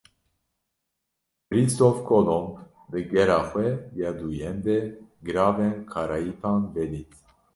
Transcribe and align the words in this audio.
Kristof 1.49 1.97
Kolomb, 2.07 2.51
di 2.91 3.01
gera 3.11 3.37
xwe 3.49 3.67
ya 3.99 4.09
duyem 4.19 4.57
de, 4.65 4.77
Giravên 5.25 5.75
Karayîpan 5.91 6.59
vedît 6.73 7.11